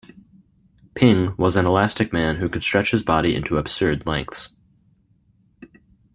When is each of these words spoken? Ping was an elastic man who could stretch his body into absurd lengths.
Ping 0.95 1.35
was 1.37 1.55
an 1.55 1.67
elastic 1.67 2.11
man 2.11 2.37
who 2.37 2.49
could 2.49 2.63
stretch 2.63 2.89
his 2.89 3.03
body 3.03 3.35
into 3.35 3.59
absurd 3.59 4.07
lengths. 4.07 4.49